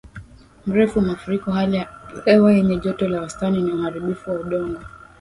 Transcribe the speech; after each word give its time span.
mrefu 0.67 1.01
mafuriko 1.01 1.51
hali 1.51 1.75
ya 1.77 1.87
hewa 2.25 2.53
yenye 2.53 2.77
joto 2.77 3.07
la 3.07 3.21
wastani 3.21 3.61
na 3.61 3.75
uharibifu 3.75 4.29
wa 4.29 4.39
udongo 4.39 4.79